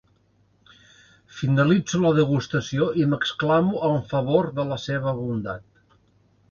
[1.41, 5.71] Finalitzo la degustació i m'exclamo en favor de la seva bondat.